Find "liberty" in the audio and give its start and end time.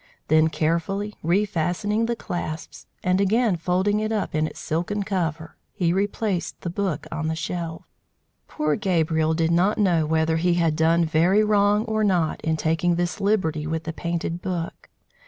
13.21-13.67